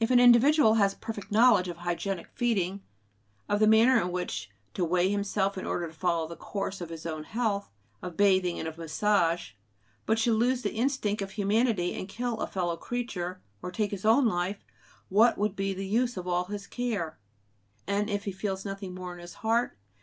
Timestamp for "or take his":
13.60-14.06